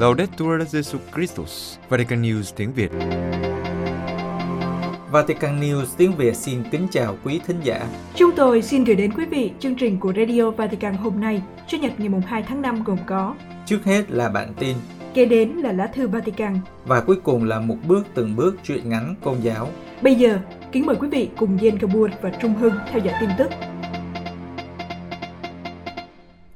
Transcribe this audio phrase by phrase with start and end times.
[0.00, 2.90] Laudetur Jesu Christus, Vatican News tiếng Việt.
[5.10, 7.88] Vatican News tiếng Việt xin kính chào quý thính giả.
[8.14, 11.76] Chúng tôi xin gửi đến quý vị chương trình của Radio Vatican hôm nay, Chủ
[11.78, 13.34] nhật ngày 2 tháng 5 gồm có
[13.66, 14.76] Trước hết là bản tin,
[15.14, 16.58] kế đến là lá thư Vatican.
[16.86, 19.68] và cuối cùng là một bước từng bước truyện ngắn công giáo.
[20.02, 20.38] Bây giờ,
[20.72, 23.50] kính mời quý vị cùng Jen Kabur và Trung Hưng theo dõi tin tức.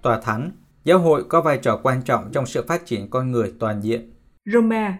[0.03, 0.51] Tòa Thánh,
[0.85, 4.15] giáo hội có vai trò quan trọng trong sự phát triển con người toàn diện.
[4.53, 4.99] Roma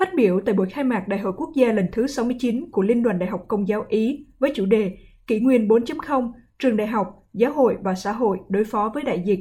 [0.00, 3.02] Phát biểu tại buổi khai mạc Đại hội Quốc gia lần thứ 69 của Liên
[3.02, 4.96] đoàn Đại học Công giáo Ý với chủ đề
[5.26, 9.22] Kỷ nguyên 4.0, trường đại học, giáo hội và xã hội đối phó với đại
[9.26, 9.40] dịch.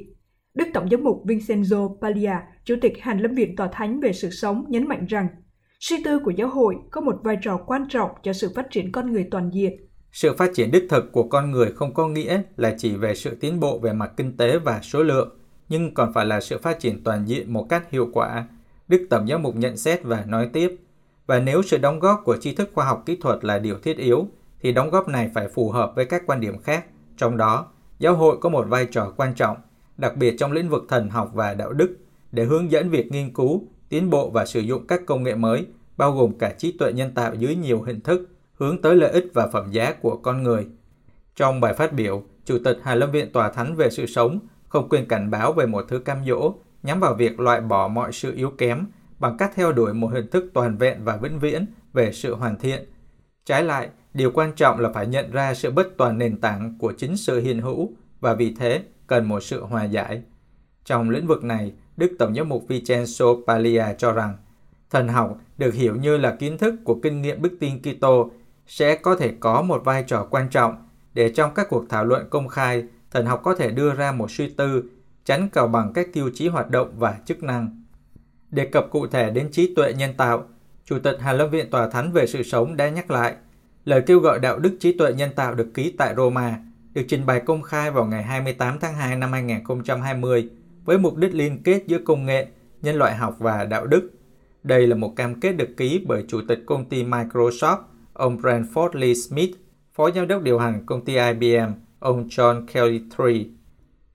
[0.54, 4.30] Đức Tổng giám mục Vincenzo Paglia, Chủ tịch Hành lâm viện Tòa Thánh về sự
[4.30, 5.27] sống nhấn mạnh rằng
[5.80, 8.91] suy tư của giáo hội có một vai trò quan trọng cho sự phát triển
[8.91, 9.74] con người toàn diện.
[10.12, 13.38] Sự phát triển đích thực của con người không có nghĩa là chỉ về sự
[13.41, 15.38] tiến bộ về mặt kinh tế và số lượng,
[15.70, 18.48] nhưng còn phải là sự phát triển toàn diện một cách hiệu quả.
[18.88, 20.76] Đức Tổng giám mục nhận xét và nói tiếp,
[21.27, 23.98] và nếu sự đóng góp của tri thức khoa học kỹ thuật là điều thiết
[23.98, 24.27] yếu,
[24.62, 26.85] thì đóng góp này phải phù hợp với các quan điểm khác.
[27.18, 27.68] Trong đó,
[27.99, 29.58] giáo hội có một vai trò quan trọng,
[29.98, 31.98] đặc biệt trong lĩnh vực thần học và đạo đức,
[32.32, 35.65] để hướng dẫn việc nghiên cứu, tiến bộ và sử dụng các công nghệ mới,
[35.98, 39.26] bao gồm cả trí tuệ nhân tạo dưới nhiều hình thức, hướng tới lợi ích
[39.34, 40.68] và phẩm giá của con người.
[41.36, 44.89] Trong bài phát biểu, Chủ tịch Hà Lâm Viện Tòa Thánh về sự sống không
[44.89, 46.53] quên cảnh báo về một thứ cam dỗ
[46.84, 48.85] nhắm vào việc loại bỏ mọi sự yếu kém
[49.20, 52.59] bằng cách theo đuổi một hình thức toàn vẹn và vĩnh viễn về sự hoàn
[52.59, 52.85] thiện.
[53.45, 56.93] Trái lại, điều quan trọng là phải nhận ra sự bất toàn nền tảng của
[56.97, 60.21] chính sự hiện hữu và vì thế cần một sự hòa giải.
[60.85, 64.38] Trong lĩnh vực này, Đức Tổng giám mục Vincenzo Paglia cho rằng
[64.90, 68.31] thần học được hiểu như là kiến thức của kinh nghiệm đức tin Kitô
[68.67, 72.28] sẽ có thể có một vai trò quan trọng để trong các cuộc thảo luận
[72.29, 74.84] công khai, thần học có thể đưa ra một suy tư,
[75.25, 77.84] tránh cầu bằng các tiêu chí hoạt động và chức năng.
[78.52, 80.44] Đề cập cụ thể đến trí tuệ nhân tạo,
[80.86, 83.36] Chủ tịch Hà Lâm Viện Tòa Thánh về sự sống đã nhắc lại,
[83.86, 86.59] lời kêu gọi đạo đức trí tuệ nhân tạo được ký tại Roma,
[86.94, 90.50] được trình bày công khai vào ngày 28 tháng 2 năm 2020
[90.86, 92.47] với mục đích liên kết giữa công nghệ,
[92.81, 94.12] nhân loại học và đạo đức.
[94.64, 97.78] Đây là một cam kết được ký bởi Chủ tịch công ty Microsoft,
[98.14, 99.56] ông Branford Lee Smith,
[99.94, 103.44] Phó Giám đốc điều hành công ty IBM, ông John Kelly Tree,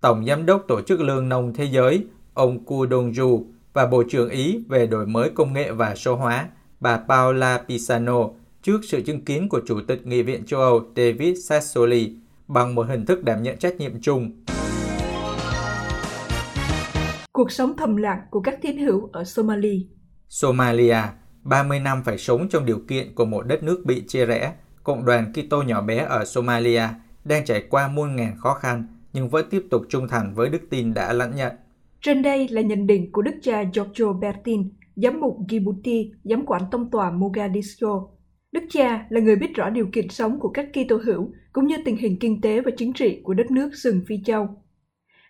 [0.00, 4.30] Tổng Giám đốc Tổ chức Lương nông Thế giới, ông Ku Dongju và Bộ trưởng
[4.30, 6.48] Ý về đổi mới công nghệ và số hóa,
[6.80, 8.28] bà Paola Pisano,
[8.62, 12.16] trước sự chứng kiến của Chủ tịch Nghị viện châu Âu David Sassoli
[12.48, 14.44] bằng một hình thức đảm nhận trách nhiệm chung.
[17.32, 19.86] Cuộc sống thầm lặng của các tín hữu ở Somali
[20.28, 20.98] Somalia,
[21.42, 25.04] 30 năm phải sống trong điều kiện của một đất nước bị chia rẽ, cộng
[25.04, 26.88] đoàn Kitô nhỏ bé ở Somalia
[27.24, 30.62] đang trải qua muôn ngàn khó khăn nhưng vẫn tiếp tục trung thành với đức
[30.70, 31.52] tin đã lãnh nhận.
[32.00, 36.62] Trên đây là nhận định của Đức cha Giorgio Bertin, giám mục Djibouti, giám quản
[36.70, 38.06] tông tòa Mogadiscio.
[38.52, 41.76] Đức cha là người biết rõ điều kiện sống của các Kitô hữu cũng như
[41.84, 44.48] tình hình kinh tế và chính trị của đất nước rừng Phi Châu.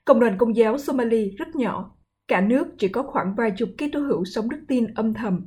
[0.04, 1.96] Cộng đoàn Công giáo Somali rất nhỏ,
[2.28, 5.46] cả nước chỉ có khoảng vài chục Kitô hữu sống đức tin âm thầm.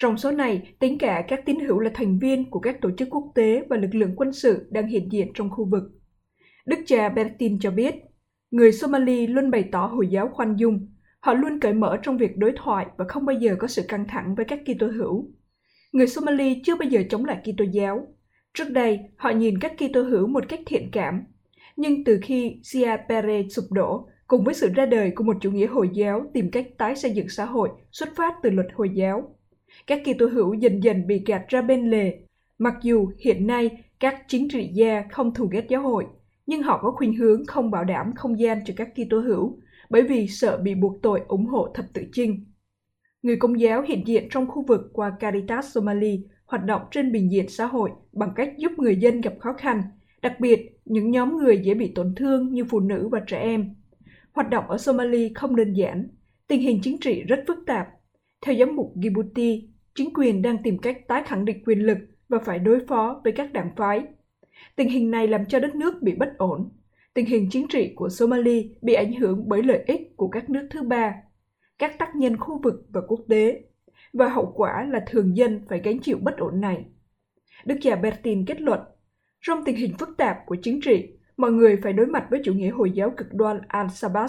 [0.00, 3.08] Trong số này, tính cả các tín hữu là thành viên của các tổ chức
[3.10, 5.82] quốc tế và lực lượng quân sự đang hiện diện trong khu vực.
[6.66, 7.94] Đức cha Bertin cho biết,
[8.50, 10.88] người Somali luôn bày tỏ Hồi giáo khoan dung.
[11.20, 14.04] Họ luôn cởi mở trong việc đối thoại và không bao giờ có sự căng
[14.08, 15.30] thẳng với các Kitô hữu.
[15.92, 18.14] Người Somali chưa bao giờ chống lại Kitô giáo.
[18.54, 21.24] Trước đây, họ nhìn các Kitô hữu một cách thiện cảm.
[21.76, 25.50] Nhưng từ khi Sia Pere sụp đổ, cùng với sự ra đời của một chủ
[25.50, 28.90] nghĩa Hồi giáo tìm cách tái xây dựng xã hội xuất phát từ luật Hồi
[28.94, 29.36] giáo,
[29.86, 32.18] các Kitô hữu dần dần bị gạt ra bên lề.
[32.58, 33.70] Mặc dù hiện nay
[34.00, 36.06] các chính trị gia không thù ghét giáo hội,
[36.46, 39.58] nhưng họ có khuynh hướng không bảo đảm không gian cho các Kitô hữu
[39.90, 42.44] bởi vì sợ bị buộc tội ủng hộ thập tự chinh.
[43.22, 47.30] Người công giáo hiện diện trong khu vực qua Caritas Somali hoạt động trên bình
[47.30, 49.82] diện xã hội bằng cách giúp người dân gặp khó khăn,
[50.22, 53.74] đặc biệt những nhóm người dễ bị tổn thương như phụ nữ và trẻ em.
[54.32, 56.08] Hoạt động ở Somali không đơn giản,
[56.46, 57.88] tình hình chính trị rất phức tạp.
[58.42, 59.62] Theo giám mục Djibouti,
[59.94, 61.98] chính quyền đang tìm cách tái khẳng định quyền lực
[62.28, 64.02] và phải đối phó với các đảng phái.
[64.76, 66.70] Tình hình này làm cho đất nước bị bất ổn.
[67.14, 70.68] Tình hình chính trị của Somali bị ảnh hưởng bởi lợi ích của các nước
[70.70, 71.14] thứ ba,
[71.78, 73.62] các tác nhân khu vực và quốc tế,
[74.12, 76.84] và hậu quả là thường dân phải gánh chịu bất ổn này.
[77.64, 78.80] Đức cha Bertin kết luận,
[79.40, 82.54] trong tình hình phức tạp của chính trị, mọi người phải đối mặt với chủ
[82.54, 84.28] nghĩa Hồi giáo cực đoan Al-Sabas.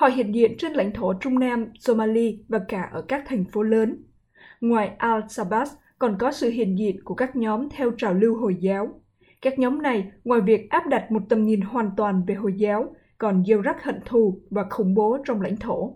[0.00, 3.62] Họ hiện diện trên lãnh thổ Trung Nam, Somali và cả ở các thành phố
[3.62, 4.02] lớn.
[4.60, 5.66] Ngoài Al-Sabas,
[5.98, 9.00] còn có sự hiện diện của các nhóm theo trào lưu Hồi giáo.
[9.42, 12.94] Các nhóm này, ngoài việc áp đặt một tầm nhìn hoàn toàn về Hồi giáo,
[13.18, 15.94] còn gieo rắc hận thù và khủng bố trong lãnh thổ.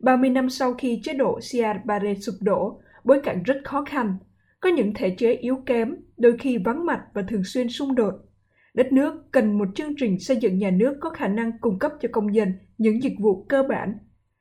[0.00, 4.16] 30 năm sau khi chế độ Siad Barre sụp đổ, bối cảnh rất khó khăn.
[4.60, 8.14] Có những thể chế yếu kém, đôi khi vắng mặt và thường xuyên xung đột.
[8.74, 11.92] Đất nước cần một chương trình xây dựng nhà nước có khả năng cung cấp
[12.00, 13.98] cho công dân những dịch vụ cơ bản.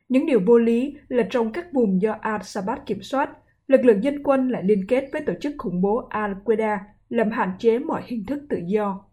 [0.09, 3.29] Những điều vô lý là trong các vùng do Al-Shabaab kiểm soát,
[3.67, 6.77] lực lượng dân quân lại liên kết với tổ chức khủng bố Al-Qaeda
[7.09, 9.05] làm hạn chế mọi hình thức tự do.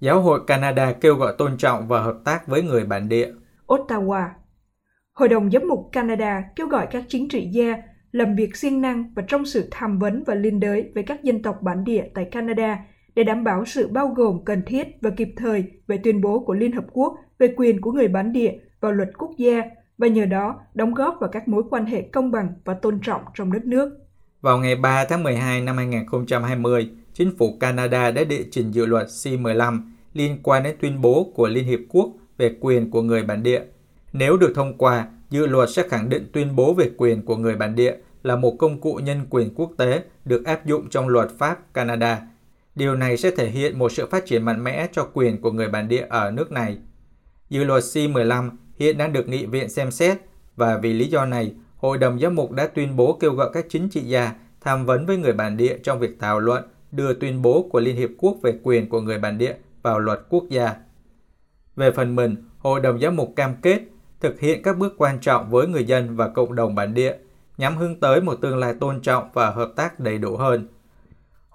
[0.00, 3.32] Giáo hội Canada kêu gọi tôn trọng và hợp tác với người bản địa.
[3.66, 4.28] Ottawa
[5.12, 7.76] Hội đồng Giám mục Canada kêu gọi các chính trị gia
[8.12, 11.42] làm việc siêng năng và trong sự tham vấn và liên đới với các dân
[11.42, 12.84] tộc bản địa tại Canada
[13.16, 16.54] để đảm bảo sự bao gồm cần thiết và kịp thời về tuyên bố của
[16.54, 19.62] Liên Hợp Quốc về quyền của người bản địa vào luật quốc gia
[19.98, 23.20] và nhờ đó đóng góp vào các mối quan hệ công bằng và tôn trọng
[23.34, 23.98] trong đất nước.
[24.40, 29.06] Vào ngày 3 tháng 12 năm 2020, chính phủ Canada đã đệ trình dự luật
[29.06, 29.80] C-15
[30.12, 33.62] liên quan đến tuyên bố của Liên Hiệp Quốc về quyền của người bản địa.
[34.12, 37.56] Nếu được thông qua, dự luật sẽ khẳng định tuyên bố về quyền của người
[37.56, 41.28] bản địa là một công cụ nhân quyền quốc tế được áp dụng trong luật
[41.38, 42.22] pháp Canada.
[42.76, 45.68] Điều này sẽ thể hiện một sự phát triển mạnh mẽ cho quyền của người
[45.68, 46.78] bản địa ở nước này.
[47.48, 50.18] Dự luật C-15 hiện đang được nghị viện xem xét
[50.56, 53.66] và vì lý do này, Hội đồng Giám mục đã tuyên bố kêu gọi các
[53.68, 57.42] chính trị gia tham vấn với người bản địa trong việc thảo luận đưa tuyên
[57.42, 60.74] bố của Liên Hiệp Quốc về quyền của người bản địa vào luật quốc gia.
[61.76, 63.80] Về phần mình, Hội đồng Giám mục cam kết
[64.20, 67.16] thực hiện các bước quan trọng với người dân và cộng đồng bản địa,
[67.58, 70.68] nhằm hướng tới một tương lai tôn trọng và hợp tác đầy đủ hơn.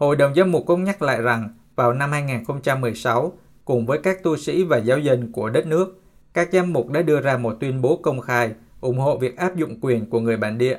[0.02, 3.34] Hội đồng Giám mục cũng nhắc lại rằng vào năm 2016,
[3.66, 6.02] cùng với các tu sĩ và giáo dân của đất nước,
[6.34, 9.56] các giám mục đã đưa ra một tuyên bố công khai ủng hộ việc áp
[9.56, 10.78] dụng quyền của người bản địa.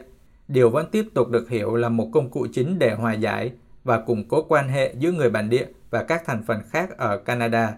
[0.49, 3.53] Điều vẫn tiếp tục được hiểu là một công cụ chính để hòa giải
[3.85, 7.17] và củng cố quan hệ giữa người bản địa và các thành phần khác ở
[7.17, 7.75] Canada.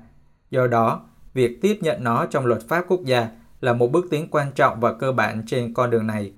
[0.50, 1.00] Do đó,
[1.34, 3.28] việc tiếp nhận nó trong luật pháp quốc gia
[3.60, 6.32] là một bước tiến quan trọng và cơ bản trên con đường này.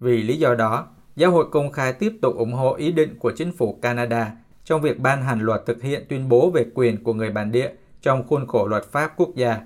[0.00, 0.86] Vì lý do đó,
[1.16, 4.32] Giáo hội công khai tiếp tục ủng hộ ý định của chính phủ Canada
[4.64, 7.70] trong việc ban hành luật thực hiện tuyên bố về quyền của người bản địa
[8.02, 9.60] trong khuôn khổ luật pháp quốc gia.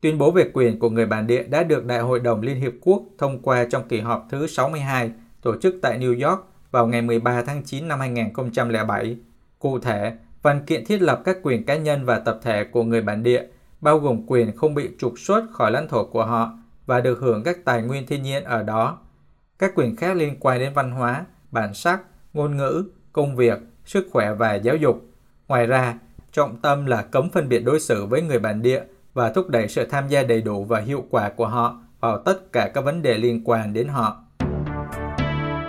[0.00, 2.72] Tuyên bố về quyền của người bản địa đã được Đại hội đồng Liên Hiệp
[2.80, 5.12] Quốc thông qua trong kỳ họp thứ 62
[5.42, 9.16] tổ chức tại New York vào ngày 13 tháng 9 năm 2007.
[9.58, 13.02] Cụ thể, văn kiện thiết lập các quyền cá nhân và tập thể của người
[13.02, 13.46] bản địa,
[13.80, 17.42] bao gồm quyền không bị trục xuất khỏi lãnh thổ của họ và được hưởng
[17.42, 18.98] các tài nguyên thiên nhiên ở đó.
[19.58, 22.00] Các quyền khác liên quan đến văn hóa, bản sắc,
[22.32, 23.58] ngôn ngữ, công việc,
[23.90, 25.02] sức khỏe và giáo dục.
[25.48, 25.94] Ngoài ra,
[26.32, 28.82] trọng tâm là cấm phân biệt đối xử với người bản địa
[29.14, 32.52] và thúc đẩy sự tham gia đầy đủ và hiệu quả của họ vào tất
[32.52, 34.24] cả các vấn đề liên quan đến họ.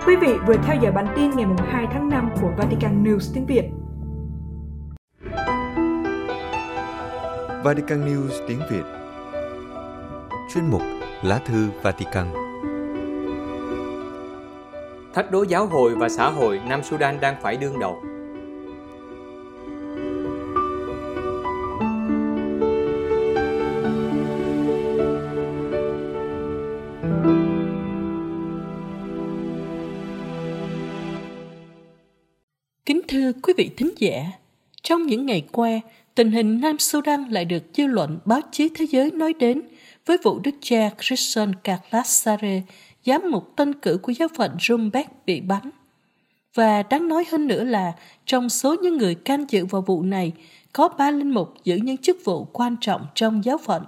[0.08, 3.46] Quý vị vừa theo dõi bản tin ngày 2 tháng 5 của Vatican News tiếng
[3.46, 3.66] Việt.
[7.64, 8.84] Vatican News tiếng Việt
[10.54, 10.82] Chuyên mục
[11.24, 12.28] Lá thư Vatican
[15.14, 18.04] Thách đố giáo hội và xã hội Nam Sudan đang phải đương đầu
[33.52, 34.32] quý vị thính giả,
[34.84, 35.70] trong những ngày qua,
[36.16, 39.62] tình hình Nam Sudan lại được dư luận báo chí thế giới nói đến
[40.06, 42.62] với vụ đức cha Christian Carlassare,
[43.06, 45.62] giám mục tân cử của giáo phận Rumbek bị bắn.
[46.54, 47.94] Và đáng nói hơn nữa là
[48.26, 50.32] trong số những người can dự vào vụ này,
[50.74, 53.84] có ba linh mục giữ những chức vụ quan trọng trong giáo phận.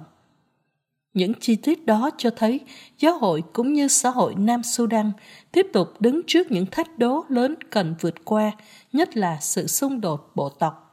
[1.13, 2.59] Những chi tiết đó cho thấy
[2.99, 5.11] giáo hội cũng như xã hội Nam Sudan
[5.51, 8.51] tiếp tục đứng trước những thách đố lớn cần vượt qua,
[8.93, 10.83] nhất là sự xung đột bộ tộc.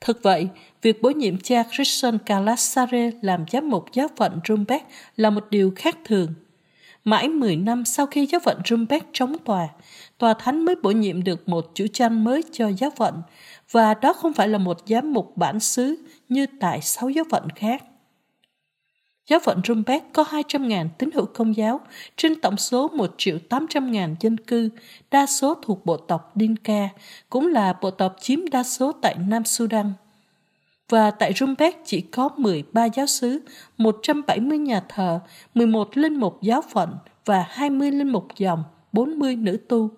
[0.00, 0.48] Thực vậy,
[0.82, 4.82] việc bổ nhiệm cha Christian Calassare làm giám mục giáo phận Rumbek
[5.16, 6.34] là một điều khác thường.
[7.04, 9.68] Mãi 10 năm sau khi giáo phận Rumbek chống tòa,
[10.18, 13.22] tòa thánh mới bổ nhiệm được một chủ tranh mới cho giáo phận,
[13.70, 15.96] và đó không phải là một giám mục bản xứ
[16.28, 17.84] như tại sáu giáo phận khác.
[19.28, 21.80] Giáo phận Rumbek có 200.000 tín hữu công giáo
[22.16, 24.68] trên tổng số 1 triệu 800.000 dân cư,
[25.10, 26.88] đa số thuộc bộ tộc Dinka,
[27.30, 29.92] cũng là bộ tộc chiếm đa số tại Nam Sudan.
[30.88, 33.40] Và tại Rumbek chỉ có 13 giáo sứ,
[33.78, 35.20] 170 nhà thờ,
[35.54, 39.90] 11 linh mục giáo phận và 20 linh mục dòng, 40 nữ tu.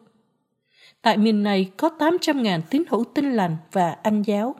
[1.03, 4.55] Tại miền này có 800.000 tín hữu tinh lành và anh giáo.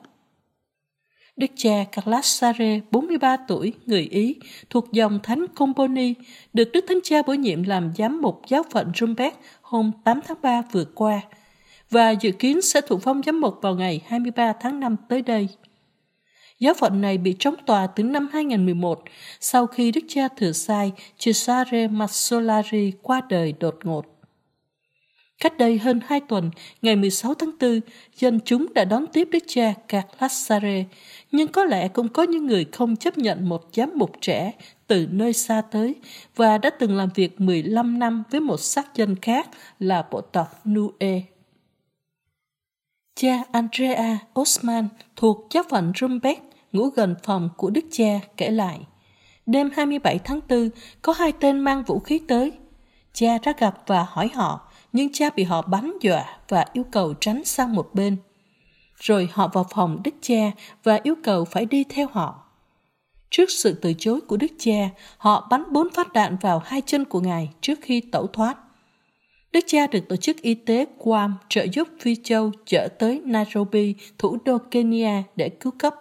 [1.37, 4.37] Đức cha Carlos Sare, 43 tuổi, người Ý,
[4.71, 6.15] thuộc dòng Thánh Componi,
[6.53, 10.37] được Đức Thánh Cha bổ nhiệm làm giám mục giáo phận Rumbek hôm 8 tháng
[10.43, 11.21] 3 vừa qua
[11.91, 15.49] và dự kiến sẽ thụ phong giám mục vào ngày 23 tháng 5 tới đây.
[16.59, 19.03] Giáo phận này bị trống tòa từ năm 2011
[19.41, 24.14] sau khi đức cha thừa sai Cesare Massolari qua đời đột ngột.
[25.41, 26.51] Cách đây hơn hai tuần,
[26.83, 27.81] ngày 16 tháng 4,
[28.17, 30.85] dân chúng đã đón tiếp đức cha Carlassare,
[31.33, 34.53] nhưng có lẽ cũng có những người không chấp nhận một giám mục trẻ
[34.87, 35.95] từ nơi xa tới
[36.37, 39.49] và đã từng làm việc 15 năm với một sắc dân khác
[39.79, 41.23] là bộ tộc Nue.
[43.17, 48.81] Cha Andrea Osman thuộc giáo phận Rumbeck, ngủ gần phòng của đức cha kể lại.
[49.47, 50.71] Đêm 27 tháng 4,
[51.03, 52.53] có hai tên mang vũ khí tới.
[53.13, 54.64] Cha ra gặp và hỏi họ,
[54.95, 58.17] nhưng cha bị họ bắn dọa và yêu cầu tránh sang một bên.
[58.97, 60.51] Rồi họ vào phòng đức cha
[60.85, 62.45] và yêu cầu phải đi theo họ.
[63.31, 67.05] Trước sự từ chối của đức cha, họ bắn bốn phát đạn vào hai chân
[67.05, 68.59] của ngài trước khi tẩu thoát.
[69.53, 73.95] Đức cha được Tổ chức Y tế Guam trợ giúp Phi Châu chở tới Nairobi,
[74.19, 75.95] thủ đô Kenya để cứu cấp.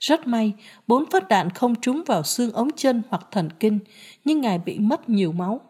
[0.00, 0.52] Rất may,
[0.86, 3.78] bốn phát đạn không trúng vào xương ống chân hoặc thần kinh,
[4.24, 5.60] nhưng ngài bị mất nhiều máu.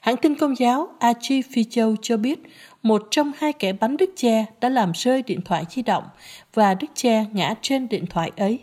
[0.00, 2.38] Hãng tin công giáo Achi Phi Châu cho biết
[2.82, 6.04] một trong hai kẻ bắn đức cha đã làm rơi điện thoại di động
[6.54, 8.58] và đức cha ngã trên điện thoại ấy.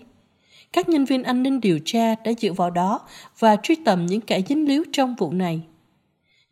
[0.74, 3.00] Các nhân viên an ninh điều tra đã dựa vào đó
[3.40, 5.62] và truy tầm những kẻ dính líu trong vụ này.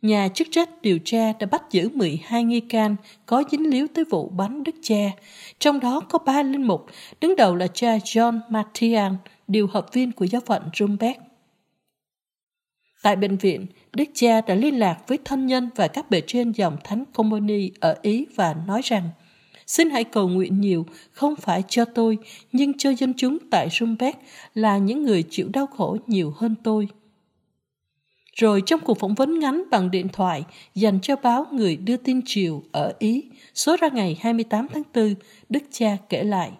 [0.02, 4.04] Nhà chức trách điều tra đã bắt giữ 12 nghi can có dính líu tới
[4.04, 5.10] vụ bắn đức cha,
[5.58, 6.86] trong đó có ba linh mục,
[7.20, 9.16] đứng đầu là cha John Martian,
[9.48, 11.25] điều hợp viên của giáo phận Rumbeck.
[13.06, 16.52] Tại bệnh viện, Đức cha đã liên lạc với thân nhân và các bề trên
[16.52, 19.10] dòng thánh Comoni ở Ý và nói rằng
[19.66, 22.18] Xin hãy cầu nguyện nhiều, không phải cho tôi,
[22.52, 24.16] nhưng cho dân chúng tại Rumbek
[24.54, 26.88] là những người chịu đau khổ nhiều hơn tôi.
[28.32, 30.44] Rồi trong cuộc phỏng vấn ngắn bằng điện thoại
[30.74, 35.14] dành cho báo Người đưa tin chiều ở Ý, số ra ngày 28 tháng 4,
[35.48, 36.50] Đức cha kể lại.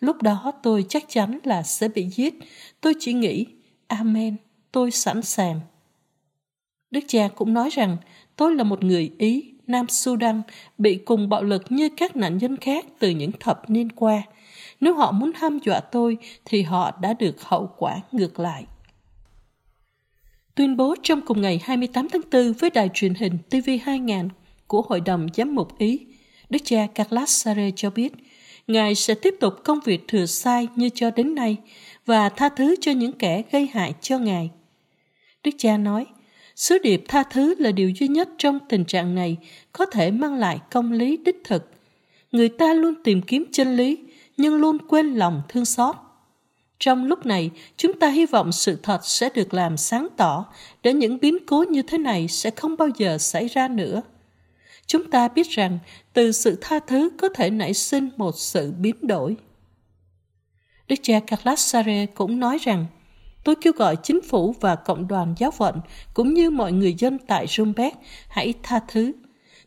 [0.00, 2.34] Lúc đó tôi chắc chắn là sẽ bị giết.
[2.80, 3.46] Tôi chỉ nghĩ,
[3.86, 4.36] Amen,
[4.72, 5.60] tôi sẵn sàng.
[6.92, 7.96] Đức cha cũng nói rằng
[8.36, 10.42] tôi là một người Ý, Nam Sudan,
[10.78, 14.22] bị cùng bạo lực như các nạn nhân khác từ những thập niên qua.
[14.80, 18.64] Nếu họ muốn ham dọa tôi thì họ đã được hậu quả ngược lại.
[20.54, 24.28] Tuyên bố trong cùng ngày 28 tháng 4 với đài truyền hình TV2000
[24.66, 26.06] của Hội đồng Giám mục Ý,
[26.50, 28.12] Đức cha Carlos Sare cho biết,
[28.66, 31.56] Ngài sẽ tiếp tục công việc thừa sai như cho đến nay
[32.06, 34.50] và tha thứ cho những kẻ gây hại cho Ngài.
[35.44, 36.06] Đức cha nói,
[36.56, 39.36] Sứ điệp tha thứ là điều duy nhất trong tình trạng này
[39.72, 41.70] có thể mang lại công lý đích thực.
[42.32, 43.98] Người ta luôn tìm kiếm chân lý,
[44.36, 45.96] nhưng luôn quên lòng thương xót.
[46.78, 50.46] Trong lúc này, chúng ta hy vọng sự thật sẽ được làm sáng tỏ
[50.82, 54.02] để những biến cố như thế này sẽ không bao giờ xảy ra nữa.
[54.86, 55.78] Chúng ta biết rằng
[56.12, 59.36] từ sự tha thứ có thể nảy sinh một sự biến đổi.
[60.88, 62.86] Đức cha Carlos Sare cũng nói rằng
[63.44, 65.80] Tôi kêu gọi chính phủ và cộng đoàn giáo phận
[66.14, 67.94] cũng như mọi người dân tại Rumbek
[68.28, 69.12] hãy tha thứ.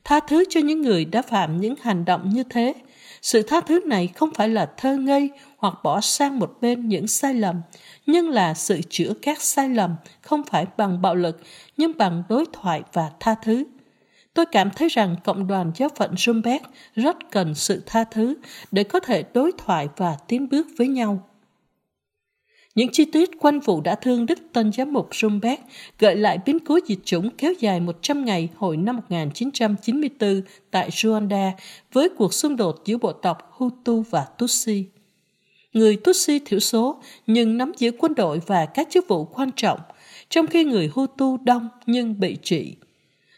[0.03, 2.73] Tha thứ cho những người đã phạm những hành động như thế.
[3.21, 7.07] Sự tha thứ này không phải là thơ ngây hoặc bỏ sang một bên những
[7.07, 7.61] sai lầm,
[8.05, 11.39] nhưng là sự chữa các sai lầm không phải bằng bạo lực,
[11.77, 13.63] nhưng bằng đối thoại và tha thứ.
[14.33, 16.61] Tôi cảm thấy rằng cộng đoàn giáo phận Rumbek
[16.95, 18.35] rất cần sự tha thứ
[18.71, 21.29] để có thể đối thoại và tiến bước với nhau.
[22.75, 25.59] Những chi tiết quanh vụ đã thương Đức Tân Giám mục Rumbek
[25.99, 30.41] gợi lại biến cố diệt chủng kéo dài 100 ngày hồi năm 1994
[30.71, 31.51] tại Rwanda
[31.93, 34.85] với cuộc xung đột giữa bộ tộc Hutu và Tutsi.
[35.73, 39.79] Người Tutsi thiểu số nhưng nắm giữ quân đội và các chức vụ quan trọng,
[40.29, 42.75] trong khi người Hutu đông nhưng bị trị.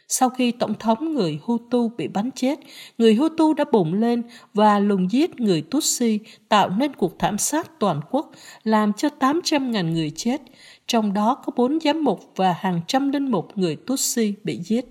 [0.08, 2.60] Sau khi tổng thống người Hutu bị bắn chết,
[2.98, 4.24] người Hutu đã bùng lên
[4.54, 8.32] và lùng giết người Tutsi tạo nên cuộc thảm sát toàn quốc
[8.64, 10.42] làm cho 800.000 người chết,
[10.88, 14.86] trong đó có bốn giám mục và hàng trăm linh mục người Tutsi bị giết.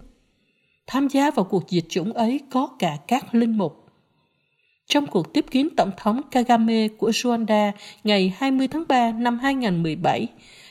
[0.87, 3.87] Tham gia vào cuộc diệt chủng ấy có cả các linh mục.
[4.87, 7.73] Trong cuộc tiếp kiến Tổng thống Kagame của Rwanda
[8.05, 10.27] ngày 20 tháng 3 năm 2017,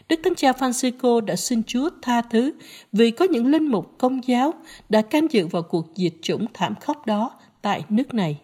[0.10, 2.54] Đức Thánh Cha Francisco đã xin Chúa tha thứ
[2.92, 4.54] vì có những linh mục công giáo
[4.90, 7.32] đã can dự vào cuộc diệt chủng thảm khốc đó
[7.62, 8.40] tại nước này.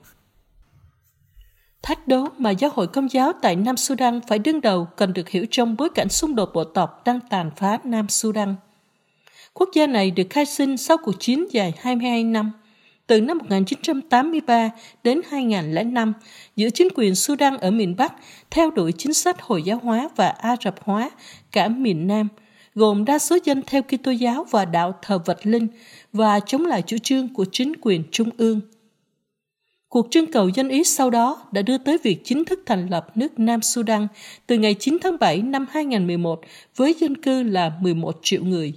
[1.81, 5.29] Thách đố mà giáo hội công giáo tại Nam Sudan phải đương đầu cần được
[5.29, 8.55] hiểu trong bối cảnh xung đột bộ tộc đang tàn phá Nam Sudan.
[9.53, 12.51] Quốc gia này được khai sinh sau cuộc chiến dài 22 năm
[13.07, 14.69] từ năm 1983
[15.03, 16.13] đến 2005
[16.55, 18.13] giữa chính quyền Sudan ở miền Bắc
[18.51, 21.09] theo đuổi chính sách Hồi giáo hóa và Ả Rập hóa
[21.51, 22.27] cả miền Nam,
[22.75, 25.67] gồm đa số dân theo Kitô giáo và đạo thờ vật linh
[26.13, 28.61] và chống lại chủ trương của chính quyền trung ương.
[29.89, 33.17] Cuộc trưng cầu dân ý sau đó đã đưa tới việc chính thức thành lập
[33.17, 34.07] nước Nam Sudan
[34.47, 36.41] từ ngày 9 tháng 7 năm 2011
[36.75, 38.73] với dân cư là 11 triệu người.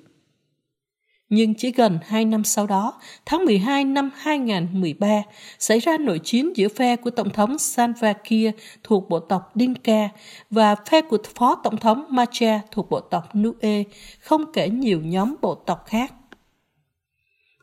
[1.35, 2.93] Nhưng chỉ gần 2 năm sau đó,
[3.26, 5.23] tháng 12 năm 2013,
[5.59, 8.50] xảy ra nội chiến giữa phe của Tổng thống Salva Kiir
[8.83, 10.09] thuộc bộ tộc Dinka
[10.50, 13.83] và phe của Phó Tổng thống Machar thuộc bộ tộc Nue,
[14.21, 16.12] không kể nhiều nhóm bộ tộc khác.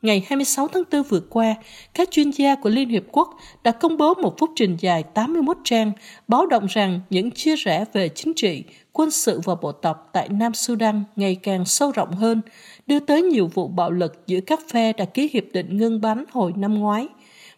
[0.02, 1.54] Ngày 26 tháng 4 vừa qua,
[1.94, 5.56] các chuyên gia của Liên Hiệp Quốc đã công bố một phúc trình dài 81
[5.64, 5.92] trang
[6.28, 10.28] báo động rằng những chia rẽ về chính trị, quân sự và bộ tộc tại
[10.28, 12.40] Nam Sudan ngày càng sâu rộng hơn,
[12.86, 16.24] đưa tới nhiều vụ bạo lực giữa các phe đã ký hiệp định ngưng bắn
[16.32, 17.08] hồi năm ngoái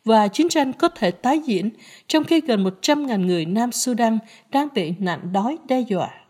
[0.04, 1.71] và chiến tranh có thể tái diễn
[2.07, 4.19] trong khi gần 100.000 người Nam Sudan
[4.50, 6.24] đang bị nạn đói đe dọa.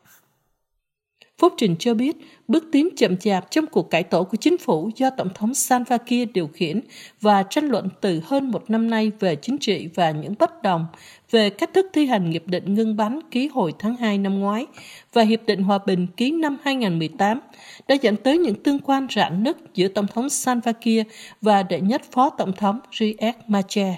[1.44, 2.16] Phúc Trình cho biết,
[2.48, 5.98] bước tiến chậm chạp trong cuộc cải tổ của chính phủ do Tổng thống Salva
[5.98, 6.80] Kiir điều khiển
[7.20, 10.86] và tranh luận từ hơn một năm nay về chính trị và những bất đồng
[11.30, 14.66] về cách thức thi hành Hiệp định ngưng bắn ký hồi tháng 2 năm ngoái
[15.12, 17.40] và Hiệp định Hòa bình ký năm 2018
[17.88, 21.06] đã dẫn tới những tương quan rạn nứt giữa Tổng thống Salva Kiir
[21.40, 23.94] và đệ nhất Phó Tổng thống Riek Machar.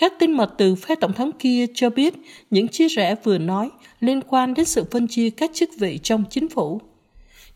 [0.00, 2.14] Các tin mật từ phe tổng thống kia cho biết
[2.50, 6.24] những chia rẽ vừa nói liên quan đến sự phân chia các chức vị trong
[6.30, 6.80] chính phủ.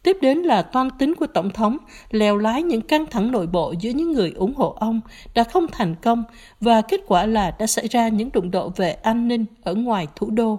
[0.02, 1.78] Tiếp đến là toan tính của Tổng thống
[2.10, 5.00] lèo lái những căng thẳng nội bộ giữa những người ủng hộ ông
[5.34, 6.24] đã không thành công
[6.60, 10.06] và kết quả là đã xảy ra những đụng độ về an ninh ở ngoài
[10.16, 10.58] thủ đô.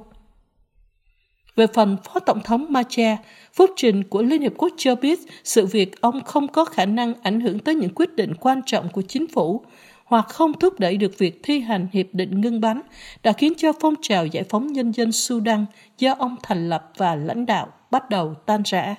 [1.55, 3.17] Về phần Phó Tổng thống Macha,
[3.53, 7.13] phúc trình của Liên Hiệp Quốc cho biết sự việc ông không có khả năng
[7.23, 9.65] ảnh hưởng tới những quyết định quan trọng của chính phủ
[10.05, 12.81] hoặc không thúc đẩy được việc thi hành hiệp định ngưng bắn
[13.23, 15.65] đã khiến cho phong trào giải phóng nhân dân Sudan
[15.97, 18.95] do ông thành lập và lãnh đạo bắt đầu tan rã.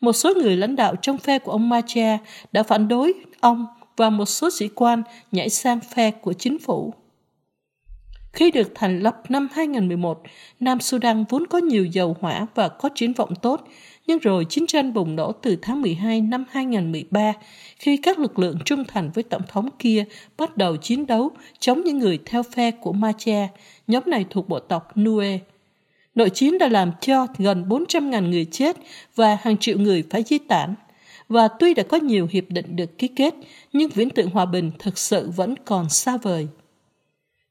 [0.00, 2.18] Một số người lãnh đạo trong phe của ông Macha
[2.52, 6.94] đã phản đối ông và một số sĩ quan nhảy sang phe của chính phủ.
[8.32, 10.22] Khi được thành lập năm 2011,
[10.60, 13.68] Nam Sudan vốn có nhiều dầu hỏa và có triển vọng tốt,
[14.08, 17.32] nhưng rồi chiến tranh bùng nổ từ tháng 12 năm 2013
[17.78, 20.04] khi các lực lượng trung thành với tổng thống kia
[20.36, 23.48] bắt đầu chiến đấu chống những người theo phe của Macha,
[23.86, 25.38] nhóm này thuộc bộ tộc Nue.
[26.14, 28.76] Nội chiến đã làm cho gần 400.000 người chết
[29.14, 30.74] và hàng triệu người phải di tản.
[31.28, 33.34] Và tuy đã có nhiều hiệp định được ký kết,
[33.72, 36.46] nhưng viễn tượng hòa bình thực sự vẫn còn xa vời.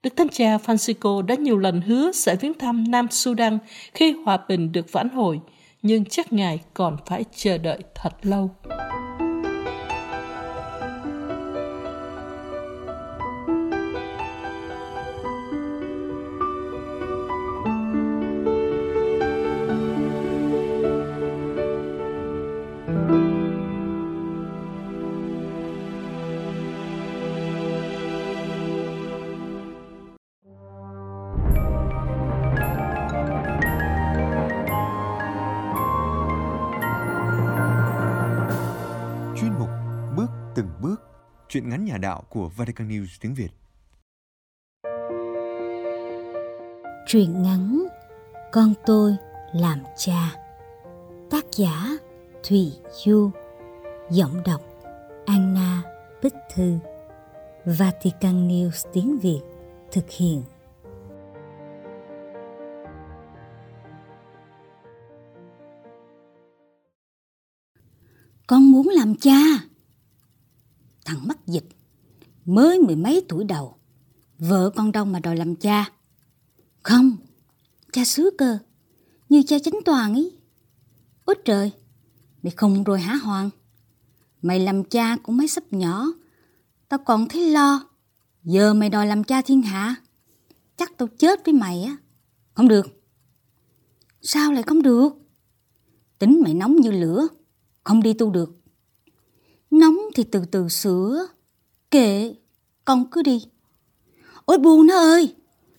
[0.03, 3.57] Đức Thánh Cha Francisco đã nhiều lần hứa sẽ viếng thăm Nam Sudan
[3.93, 5.39] khi hòa bình được vãn hồi,
[5.81, 8.51] nhưng chắc Ngài còn phải chờ đợi thật lâu.
[42.07, 43.49] Đạo của Vatican News tiếng Việt.
[47.07, 47.87] Truyện ngắn
[48.51, 49.15] Con tôi
[49.53, 50.35] làm cha.
[51.29, 51.97] Tác giả
[52.43, 53.31] Thủy Du.
[54.11, 54.61] Giọng đọc
[55.25, 55.83] Anna
[56.23, 56.77] Bích Thư.
[57.65, 59.41] Vatican News tiếng Việt
[59.91, 60.43] thực hiện.
[68.47, 69.39] Con muốn làm cha.
[71.05, 71.76] Thằng mắc dịch,
[72.47, 73.75] mới mười mấy tuổi đầu,
[74.39, 75.91] vợ con đâu mà đòi làm cha.
[76.83, 77.17] Không,
[77.91, 78.57] cha xứ cơ,
[79.29, 80.37] như cha chính toàn ấy,
[81.27, 81.71] Ôi trời,
[82.43, 83.49] mày khùng rồi hả Hoàng?
[84.41, 86.07] Mày làm cha cũng mấy sắp nhỏ,
[86.89, 87.89] tao còn thấy lo.
[88.43, 89.95] Giờ mày đòi làm cha thiên hạ,
[90.77, 91.97] chắc tao chết với mày á.
[92.53, 92.87] Không được.
[94.21, 95.09] Sao lại không được?
[96.19, 97.27] Tính mày nóng như lửa,
[97.83, 98.57] không đi tu được.
[99.71, 101.27] Nóng thì từ từ sửa.
[101.91, 102.35] Kệ,
[102.85, 103.45] con cứ đi.
[104.45, 105.35] Ôi buồn nó ơi,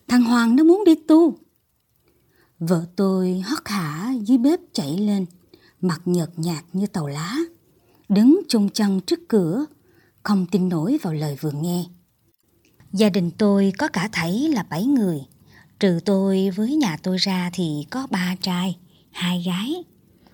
[0.07, 1.37] thằng Hoàng nó muốn đi tu.
[2.59, 5.25] Vợ tôi hất hả dưới bếp chạy lên,
[5.81, 7.37] mặt nhợt nhạt như tàu lá.
[8.09, 9.65] Đứng chung chân trước cửa,
[10.23, 11.85] không tin nổi vào lời vừa nghe.
[12.93, 15.25] Gia đình tôi có cả thảy là bảy người,
[15.79, 18.77] trừ tôi với nhà tôi ra thì có ba trai,
[19.11, 19.83] hai gái.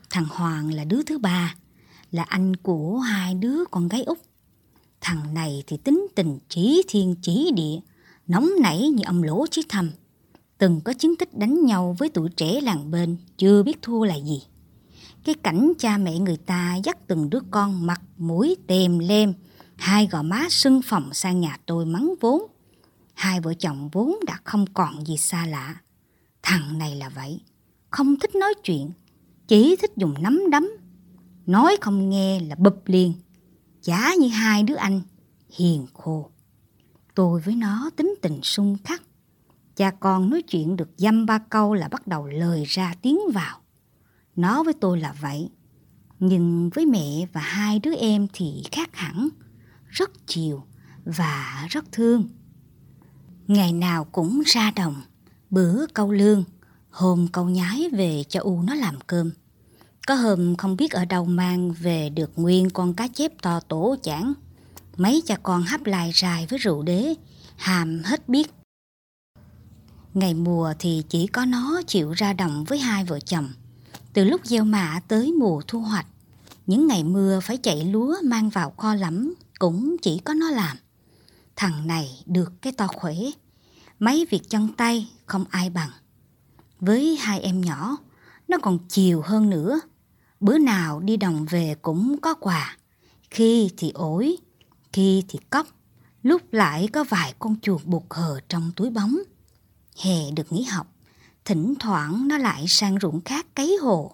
[0.10, 1.56] Thằng Hoàng là đứa thứ ba
[2.12, 4.18] là anh của hai đứa con gái út.
[5.08, 7.80] Thằng này thì tính tình chỉ thiên chỉ địa,
[8.28, 9.92] nóng nảy như ông lỗ chí thầm.
[10.58, 14.16] Từng có chứng tích đánh nhau với tuổi trẻ làng bên, chưa biết thua là
[14.16, 14.44] gì.
[15.24, 19.34] Cái cảnh cha mẹ người ta dắt từng đứa con mặt mũi tèm lem,
[19.76, 22.42] hai gò má sưng phồng sang nhà tôi mắng vốn.
[23.14, 25.76] Hai vợ chồng vốn đã không còn gì xa lạ.
[26.44, 27.42] Thằng này là vậy,
[27.90, 28.92] không thích nói chuyện,
[29.48, 30.70] chỉ thích dùng nắm đấm.
[31.46, 33.14] Nói không nghe là bụp liền,
[33.86, 35.02] chả như hai đứa anh,
[35.50, 36.30] hiền khô.
[37.16, 39.02] Tôi với nó tính tình sung khắc.
[39.76, 43.60] Cha con nói chuyện được dăm ba câu là bắt đầu lời ra tiếng vào.
[44.36, 45.50] Nó với tôi là vậy,
[46.20, 49.30] nhưng với mẹ và hai đứa em thì khác hẳn,
[49.88, 50.64] rất chiều
[51.06, 52.30] và rất thương.
[53.48, 55.02] Ngày nào cũng ra đồng,
[55.50, 56.44] bữa câu lương,
[56.90, 59.32] hôm câu nhái về cho U nó làm cơm.
[60.08, 63.96] Có hôm không biết ở đâu mang về được nguyên con cá chép to tổ
[64.04, 64.34] chảng.
[64.98, 67.14] Mấy cha con hấp lại dài với rượu đế,
[67.56, 68.54] hàm hết biết.
[70.14, 73.50] Ngày mùa thì chỉ có nó chịu ra đồng với hai vợ chồng.
[74.14, 76.08] Từ lúc gieo mạ tới mùa thu hoạch,
[76.66, 80.78] những ngày mưa phải chạy lúa mang vào kho lắm cũng chỉ có nó làm.
[81.56, 83.16] Thằng này được cái to khỏe,
[84.00, 85.90] mấy việc chân tay không ai bằng.
[86.80, 87.98] Với hai em nhỏ,
[88.48, 89.80] nó còn chiều hơn nữa.
[90.46, 92.78] Bữa nào đi đồng về cũng có quà,
[93.30, 94.38] khi thì ổi,
[94.94, 95.68] khi thì cốc,
[96.24, 99.18] lúc lại có vài con chuột buộc hờ trong túi bóng.
[100.02, 100.88] Hè được nghỉ học,
[101.46, 104.12] thỉnh thoảng nó lại sang ruộng khác cấy hồ.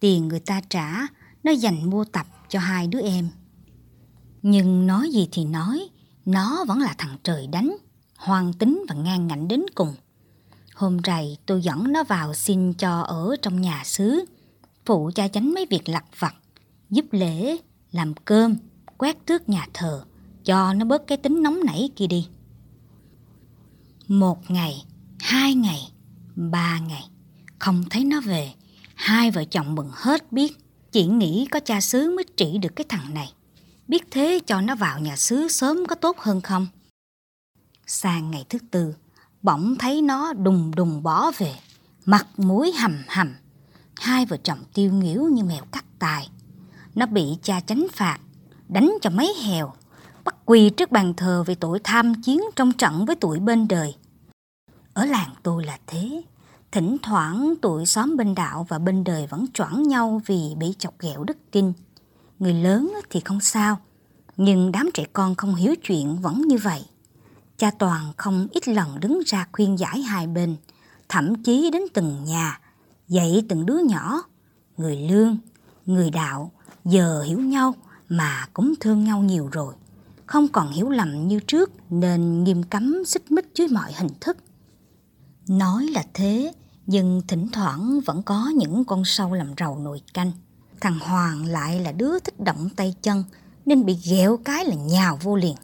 [0.00, 1.06] Tiền người ta trả,
[1.42, 3.28] nó dành mua tập cho hai đứa em.
[4.42, 5.88] Nhưng nói gì thì nói,
[6.24, 7.76] nó vẫn là thằng trời đánh,
[8.16, 9.94] hoang tính và ngang ngạnh đến cùng.
[10.74, 14.24] Hôm rày tôi dẫn nó vào xin cho ở trong nhà xứ,
[14.86, 16.34] phụ cha chánh mấy việc lặt vặt,
[16.90, 17.56] giúp lễ,
[17.92, 18.56] làm cơm,
[18.98, 20.04] quét tước nhà thờ,
[20.44, 22.28] cho nó bớt cái tính nóng nảy kia đi.
[24.08, 24.84] Một ngày,
[25.20, 25.92] hai ngày,
[26.36, 27.08] ba ngày,
[27.58, 28.54] không thấy nó về,
[28.94, 30.58] hai vợ chồng mừng hết biết,
[30.92, 33.32] chỉ nghĩ có cha xứ mới trị được cái thằng này.
[33.88, 36.66] Biết thế cho nó vào nhà xứ sớm có tốt hơn không?
[37.86, 38.94] Sang ngày thứ tư,
[39.42, 41.54] bỗng thấy nó đùng đùng bỏ về,
[42.04, 43.34] mặt mũi hầm hầm.
[44.00, 46.28] Hai vợ chồng tiêu nghỉu như mèo cắt tài.
[46.94, 48.18] Nó bị cha tránh phạt,
[48.68, 49.72] đánh cho mấy hèo,
[50.24, 53.94] bắt quỳ trước bàn thờ vì tội tham chiến trong trận với tuổi bên đời.
[54.92, 56.22] Ở làng tôi là thế,
[56.72, 60.98] thỉnh thoảng tụi xóm bên đạo và bên đời vẫn choảng nhau vì bị chọc
[60.98, 61.72] ghẹo đức tin.
[62.38, 63.78] Người lớn thì không sao,
[64.36, 66.84] nhưng đám trẻ con không hiểu chuyện vẫn như vậy.
[67.56, 70.56] Cha Toàn không ít lần đứng ra khuyên giải hai bên,
[71.08, 72.60] thậm chí đến từng nhà,
[73.10, 74.22] dạy từng đứa nhỏ.
[74.76, 75.38] Người lương,
[75.86, 76.52] người đạo,
[76.84, 77.74] giờ hiểu nhau
[78.08, 79.74] mà cũng thương nhau nhiều rồi.
[80.26, 84.36] Không còn hiểu lầm như trước nên nghiêm cấm xích mích dưới mọi hình thức.
[85.48, 86.52] Nói là thế,
[86.86, 90.32] nhưng thỉnh thoảng vẫn có những con sâu làm rầu nồi canh.
[90.80, 93.24] Thằng Hoàng lại là đứa thích động tay chân
[93.66, 95.56] nên bị ghẹo cái là nhào vô liền.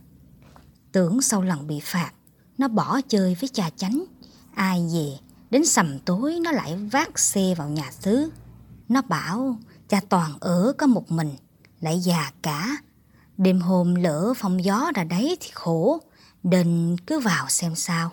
[0.92, 2.10] Tưởng sau lần bị phạt,
[2.58, 4.04] nó bỏ chơi với cha chánh.
[4.54, 8.30] Ai về, đến sầm tối nó lại vác xe vào nhà xứ.
[8.88, 11.36] Nó bảo cha toàn ở có một mình,
[11.80, 12.76] lại già cả.
[13.38, 16.00] Đêm hôm lỡ phong gió ra đấy thì khổ,
[16.42, 18.12] đền cứ vào xem sao.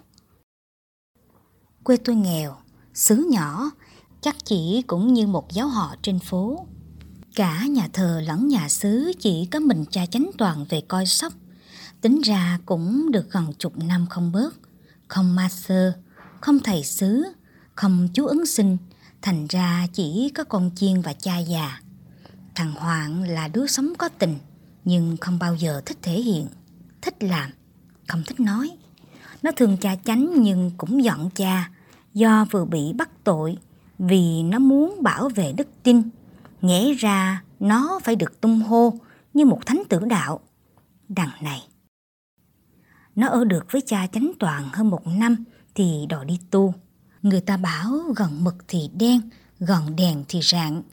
[1.83, 2.55] Quê tôi nghèo,
[2.93, 3.71] xứ nhỏ,
[4.21, 6.67] chắc chỉ cũng như một giáo họ trên phố.
[7.35, 11.33] Cả nhà thờ lẫn nhà xứ chỉ có mình cha chánh toàn về coi sóc.
[12.01, 14.55] Tính ra cũng được gần chục năm không bớt.
[15.07, 15.93] Không ma sơ,
[16.43, 17.23] không thầy xứ,
[17.75, 18.77] không chú ứng sinh,
[19.21, 21.79] thành ra chỉ có con chiên và cha già.
[22.55, 24.35] Thằng Hoàng là đứa sống có tình,
[24.85, 26.47] nhưng không bao giờ thích thể hiện,
[27.01, 27.49] thích làm,
[28.07, 28.71] không thích nói.
[29.43, 31.69] Nó thương cha chánh nhưng cũng giận cha,
[32.13, 33.57] do vừa bị bắt tội
[33.99, 36.01] vì nó muốn bảo vệ đức tin
[36.61, 38.93] Nhẽ ra nó phải được tung hô
[39.33, 40.39] như một thánh tử đạo.
[41.09, 41.67] Đằng này,
[43.15, 45.43] nó ở được với cha chánh toàn hơn một năm
[45.75, 46.73] thì đòi đi tu.
[47.21, 49.21] Người ta bảo gần mực thì đen,
[49.59, 50.83] gần đèn thì rạng.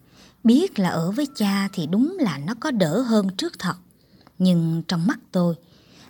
[0.45, 3.75] Biết là ở với cha thì đúng là nó có đỡ hơn trước thật.
[4.39, 5.55] Nhưng trong mắt tôi,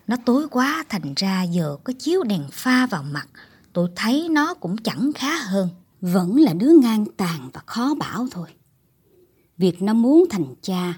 [0.07, 3.29] nó tối quá thành ra giờ có chiếu đèn pha vào mặt,
[3.73, 5.69] tôi thấy nó cũng chẳng khá hơn.
[6.01, 8.49] Vẫn là đứa ngang tàn và khó bảo thôi.
[9.59, 10.95] Việc nó muốn thành cha,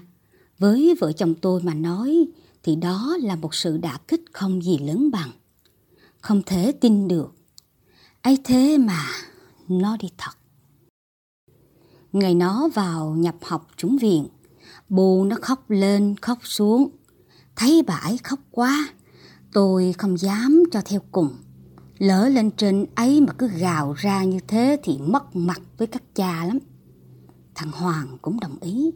[0.59, 2.27] với vợ chồng tôi mà nói
[2.63, 5.31] thì đó là một sự đả kích không gì lớn bằng.
[6.21, 7.33] Không thể tin được
[8.23, 9.05] ấy thế mà
[9.67, 10.31] nó đi thật.
[12.11, 14.27] Ngày nó vào nhập học trúng viện,
[14.89, 16.89] bù nó khóc lên khóc xuống.
[17.55, 18.87] Thấy bà ấy khóc quá,
[19.53, 21.35] tôi không dám cho theo cùng.
[21.97, 26.03] Lỡ lên trên ấy mà cứ gào ra như thế thì mất mặt với các
[26.15, 26.59] cha lắm.
[27.55, 28.91] Thằng Hoàng cũng đồng ý.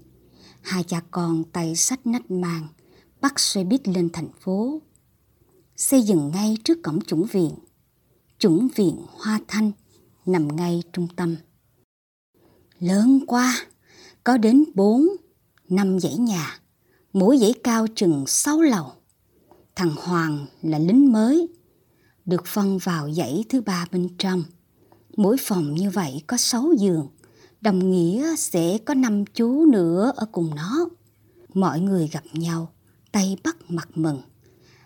[0.61, 2.67] Hai cha con tay sách nách mang,
[3.21, 4.81] bắt xe buýt lên thành phố.
[5.75, 7.51] xây dựng ngay trước cổng chủng viện.
[8.39, 9.71] Chủng viện Hoa Thanh
[10.25, 11.35] nằm ngay trung tâm.
[12.79, 13.65] Lớn quá,
[14.23, 15.07] có đến bốn,
[15.69, 16.59] năm dãy nhà,
[17.13, 18.91] mỗi dãy cao chừng sáu lầu.
[19.75, 21.47] Thằng Hoàng là lính mới,
[22.25, 24.43] được phân vào dãy thứ ba bên trong.
[25.15, 27.07] Mỗi phòng như vậy có sáu giường,
[27.61, 30.89] đồng nghĩa sẽ có năm chú nữa ở cùng nó.
[31.53, 32.71] Mọi người gặp nhau,
[33.11, 34.21] tay bắt mặt mừng.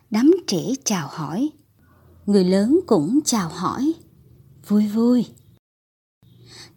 [0.09, 1.49] Đám trẻ chào hỏi,
[2.25, 3.93] người lớn cũng chào hỏi.
[4.67, 5.25] Vui vui.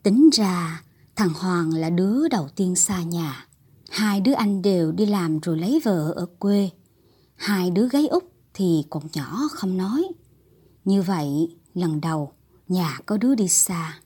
[0.03, 0.83] Tính ra
[1.17, 3.47] thằng Hoàng là đứa đầu tiên xa nhà.
[3.91, 6.71] Hai đứa anh đều đi làm rồi lấy vợ ở quê.
[7.37, 10.09] Hai đứa gái út thì còn nhỏ không nói.
[10.85, 12.33] Như vậy, lần đầu
[12.69, 13.99] nhà có đứa đi xa,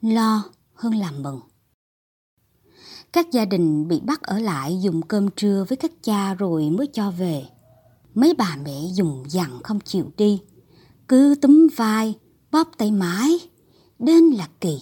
[0.00, 1.40] lo hơn làm mừng.
[3.12, 6.86] Các gia đình bị bắt ở lại dùng cơm trưa với các cha rồi mới
[6.86, 7.44] cho về.
[8.14, 10.40] Mấy bà mẹ dùng dằn không chịu đi,
[11.08, 12.14] cứ túm vai,
[12.50, 13.38] bóp tay mãi,
[13.98, 14.78] đến là kỳ.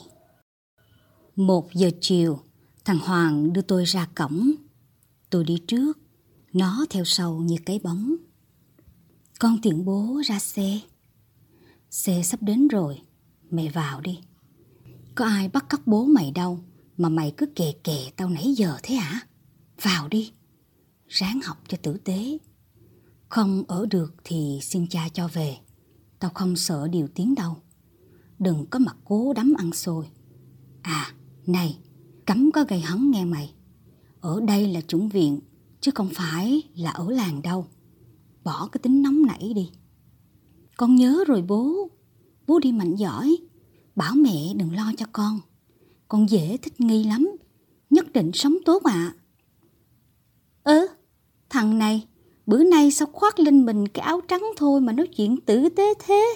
[1.36, 2.38] Một giờ chiều,
[2.84, 4.52] thằng Hoàng đưa tôi ra cổng.
[5.30, 5.98] Tôi đi trước,
[6.52, 8.16] nó theo sau như cái bóng.
[9.38, 10.80] Con tiện bố ra xe.
[11.90, 13.00] Xe sắp đến rồi,
[13.50, 14.18] mẹ vào đi.
[15.14, 16.60] Có ai bắt cóc bố mày đâu
[16.96, 19.20] mà mày cứ kè kè tao nãy giờ thế hả?
[19.82, 20.32] Vào đi,
[21.08, 22.38] ráng học cho tử tế.
[23.28, 25.56] Không ở được thì xin cha cho về.
[26.18, 27.56] Tao không sợ điều tiếng đâu.
[28.38, 30.06] Đừng có mặt cố đắm ăn xôi.
[30.82, 31.12] À,
[31.46, 31.78] này,
[32.26, 33.54] cấm có gây hấn nghe mày.
[34.20, 35.40] Ở đây là chủng viện,
[35.80, 37.66] chứ không phải là ở làng đâu.
[38.44, 39.70] Bỏ cái tính nóng nảy đi.
[40.76, 41.90] Con nhớ rồi bố.
[42.46, 43.36] Bố đi mạnh giỏi.
[43.96, 45.40] Bảo mẹ đừng lo cho con.
[46.08, 47.30] Con dễ thích nghi lắm.
[47.90, 48.92] Nhất định sống tốt ạ.
[48.92, 49.16] À.
[50.62, 50.86] Ơ,
[51.48, 52.06] thằng này,
[52.46, 55.94] bữa nay sao khoác lên mình cái áo trắng thôi mà nói chuyện tử tế
[56.06, 56.34] thế?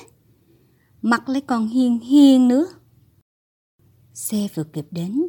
[1.02, 2.66] Mặt lại còn hiền hiền nữa.
[4.14, 5.22] Xe vừa kịp đến,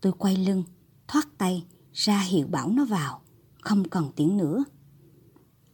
[0.00, 0.64] tôi quay lưng,
[1.08, 3.22] thoát tay, ra hiệu bảo nó vào,
[3.60, 4.64] không cần tiếng nữa.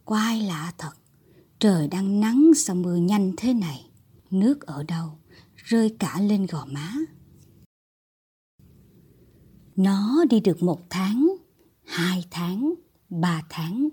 [0.05, 0.91] Quái lạ thật,
[1.59, 3.89] trời đang nắng sao mưa nhanh thế này,
[4.31, 5.09] nước ở đâu,
[5.55, 6.93] rơi cả lên gò má.
[9.75, 11.35] Nó đi được một tháng,
[11.83, 12.73] hai tháng,
[13.09, 13.89] ba tháng,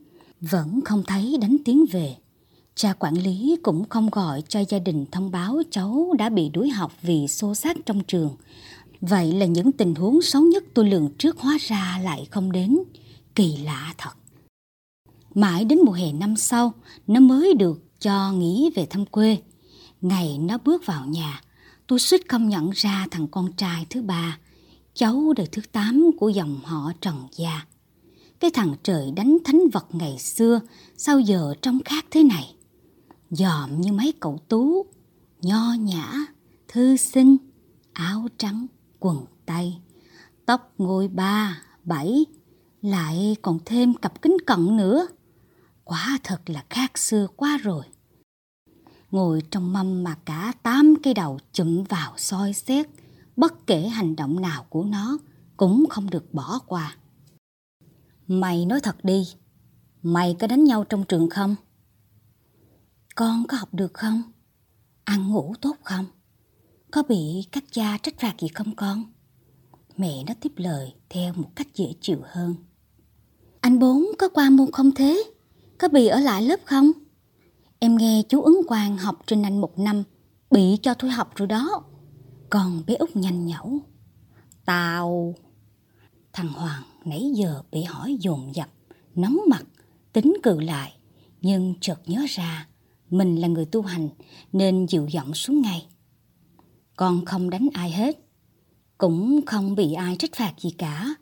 [0.51, 2.17] vẫn không thấy đánh tiếng về.
[2.75, 6.71] Cha quản lý cũng không gọi cho gia đình thông báo cháu đã bị đuổi
[6.71, 8.37] học vì xô xát trong trường.
[9.01, 12.79] Vậy là những tình huống xấu nhất tôi lường trước hóa ra lại không đến.
[13.35, 14.11] Kỳ lạ thật.
[15.35, 16.73] Mãi đến mùa hè năm sau,
[17.07, 19.39] nó mới được cho nghỉ về thăm quê.
[20.01, 21.41] Ngày nó bước vào nhà,
[21.87, 24.39] tôi suýt không nhận ra thằng con trai thứ ba,
[24.95, 27.67] cháu đời thứ tám của dòng họ Trần Gia.
[28.45, 30.61] Cái thằng trời đánh thánh vật ngày xưa,
[30.97, 32.55] sao giờ trông khác thế này?
[33.31, 34.87] Dòm như mấy cậu tú,
[35.43, 36.13] nho nhã,
[36.69, 37.37] thư sinh,
[37.93, 38.67] áo trắng,
[39.01, 39.75] quần tây,
[40.47, 42.27] tóc ngôi ba, bảy,
[42.83, 45.07] lại còn thêm cặp kính cận nữa.
[45.85, 47.85] Quả thật là khác xưa quá rồi.
[49.11, 52.87] Ngồi trong mâm mà cả tám cái đầu chụm vào soi xét,
[53.37, 55.19] bất kể hành động nào của nó
[55.57, 56.97] cũng không được bỏ qua.
[58.27, 59.29] Mày nói thật đi,
[60.03, 61.57] mày có đánh nhau trong trường không?
[63.15, 64.23] Con có học được không?
[65.05, 66.05] Ăn ngủ tốt không?
[66.91, 69.05] Có bị các cha trách phạt gì không con?
[69.97, 72.55] Mẹ nó tiếp lời theo một cách dễ chịu hơn.
[73.61, 75.25] Anh bốn có qua môn không thế?
[75.79, 76.91] Có bị ở lại lớp không?
[77.79, 80.03] Em nghe chú ứng quang học trên anh một năm,
[80.51, 81.83] bị cho thôi học rồi đó.
[82.51, 83.79] Còn bé út nhanh nhẩu.
[84.65, 85.35] Tao...
[86.33, 88.69] Thằng Hoàng nãy giờ bị hỏi dồn dập,
[89.15, 89.65] nóng mặt,
[90.13, 90.93] tính cự lại.
[91.41, 92.69] Nhưng chợt nhớ ra,
[93.11, 94.09] mình là người tu hành
[94.53, 95.87] nên dịu giọng xuống ngay.
[96.97, 98.19] Con không đánh ai hết,
[98.99, 101.15] cũng không bị ai trách phạt gì cả.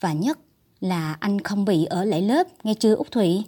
[0.00, 0.38] Và nhất
[0.80, 3.44] là anh không bị ở lại lớp, nghe chưa Út Thụy?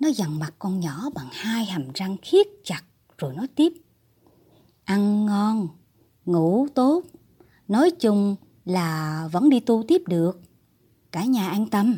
[0.00, 2.82] Nó dằn mặt con nhỏ bằng hai hàm răng khiết chặt
[3.18, 3.72] rồi nói tiếp.
[4.84, 5.68] Ăn ngon,
[6.24, 7.02] ngủ tốt,
[7.68, 10.40] nói chung là vẫn đi tu tiếp được.
[11.16, 11.96] Cả nhà an tâm.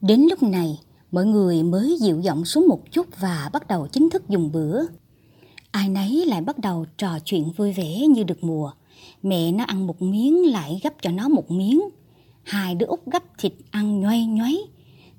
[0.00, 4.10] Đến lúc này, mọi người mới dịu giọng xuống một chút và bắt đầu chính
[4.10, 4.82] thức dùng bữa.
[5.70, 8.72] Ai nấy lại bắt đầu trò chuyện vui vẻ như được mùa.
[9.22, 11.80] Mẹ nó ăn một miếng lại gấp cho nó một miếng.
[12.42, 14.58] Hai đứa út gấp thịt ăn nhoay nhoáy.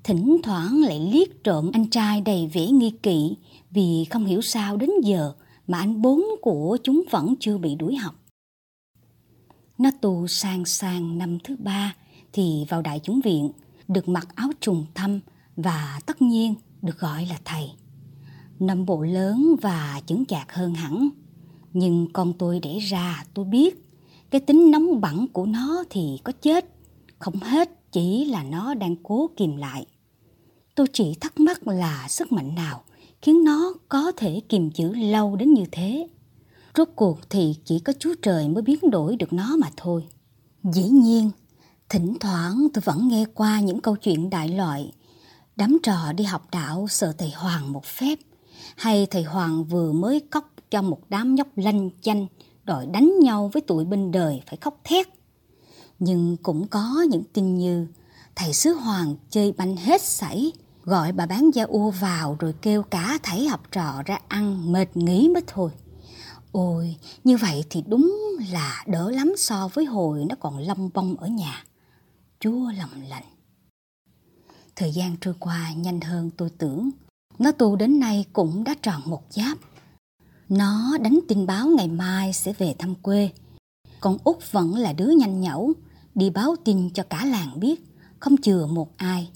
[0.04, 3.36] Thỉnh thoảng lại liếc trộm anh trai đầy vẻ nghi kỵ
[3.70, 5.32] vì không hiểu sao đến giờ
[5.66, 8.14] mà anh bốn của chúng vẫn chưa bị đuổi học.
[9.78, 11.94] Nó tù sang sang năm thứ ba
[12.32, 13.50] thì vào đại chúng viện,
[13.88, 15.20] được mặc áo trùng thâm
[15.56, 17.70] và tất nhiên được gọi là thầy.
[18.58, 21.08] Năm bộ lớn và chứng chạc hơn hẳn.
[21.72, 23.86] Nhưng con tôi để ra tôi biết
[24.30, 26.64] cái tính nóng bỏng của nó thì có chết.
[27.18, 29.86] Không hết chỉ là nó đang cố kìm lại.
[30.74, 32.82] Tôi chỉ thắc mắc là sức mạnh nào
[33.22, 36.08] khiến nó có thể kìm giữ lâu đến như thế.
[36.76, 40.04] Rốt cuộc thì chỉ có Chúa Trời mới biến đổi được nó mà thôi.
[40.64, 41.30] Dĩ nhiên,
[41.90, 44.92] thỉnh thoảng tôi vẫn nghe qua những câu chuyện đại loại.
[45.56, 48.18] Đám trò đi học đạo sợ thầy Hoàng một phép,
[48.76, 52.26] hay thầy Hoàng vừa mới cóc cho một đám nhóc lanh chanh
[52.64, 55.06] đòi đánh nhau với tụi bên đời phải khóc thét.
[55.98, 57.86] Nhưng cũng có những tin như
[58.36, 60.52] thầy sứ Hoàng chơi banh hết sảy,
[60.84, 64.96] gọi bà bán da u vào rồi kêu cả thảy học trò ra ăn mệt
[64.96, 65.70] nghỉ mới thôi.
[66.52, 68.16] Ôi, như vậy thì đúng
[68.52, 71.64] là đỡ lắm so với hồi nó còn lông bông ở nhà.
[72.44, 73.24] Chúa lòng lạnh.
[74.76, 76.90] Thời gian trôi qua nhanh hơn tôi tưởng.
[77.38, 79.58] Nó tu đến nay cũng đã tròn một giáp.
[80.48, 83.30] Nó đánh tin báo ngày mai sẽ về thăm quê.
[84.00, 85.72] Còn Út vẫn là đứa nhanh nhẩu,
[86.14, 87.84] đi báo tin cho cả làng biết,
[88.18, 89.30] không chừa một ai.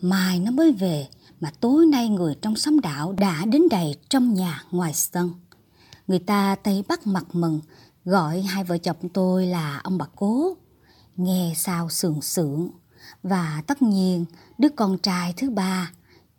[0.00, 1.08] Mai nó mới về,
[1.40, 5.30] mà tối nay người trong xóm đạo đã đến đầy trong nhà ngoài sân.
[6.06, 7.60] Người ta tay bắt mặt mừng,
[8.04, 10.56] gọi hai vợ chồng tôi là ông bà cố.
[11.16, 12.70] Nghe sao sườn sượng.
[13.22, 14.24] Và tất nhiên,
[14.58, 15.92] đứa con trai thứ ba,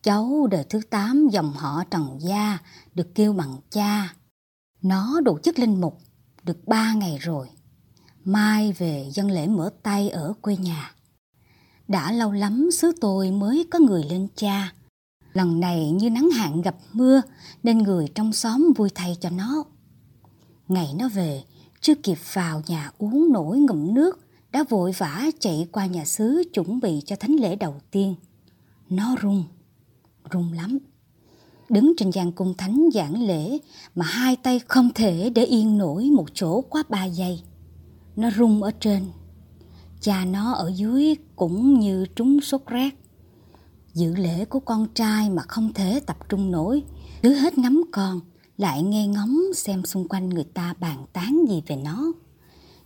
[0.04, 2.58] cháu đời thứ tám dòng họ Trần Gia,
[2.94, 4.14] được kêu bằng cha.
[4.82, 5.98] Nó đủ chức linh mục,
[6.44, 7.48] được ba ngày rồi.
[8.24, 10.92] Mai về dân lễ mở tay ở quê nhà.
[11.88, 14.74] Đã lâu lắm xứ tôi mới có người lên cha.
[15.34, 17.22] Lần này như nắng hạn gặp mưa
[17.64, 19.64] nên người trong xóm vui thay cho nó.
[20.68, 21.44] Ngày nó về,
[21.82, 26.44] chưa kịp vào nhà uống nổi ngụm nước, đã vội vã chạy qua nhà xứ
[26.54, 28.16] chuẩn bị cho thánh lễ đầu tiên.
[28.90, 29.44] Nó run,
[30.32, 30.78] run lắm.
[31.70, 33.58] Đứng trên gian cung thánh giảng lễ
[33.96, 37.42] mà hai tay không thể để yên nổi một chỗ quá ba giây.
[38.16, 39.06] Nó run ở trên.
[40.02, 42.90] Cha nó ở dưới cũng như trúng sốt rét.
[43.94, 46.84] Dự lễ của con trai mà không thể tập trung nổi,
[47.22, 48.20] cứ hết ngắm con,
[48.58, 52.12] lại nghe ngóng xem xung quanh người ta bàn tán gì về nó.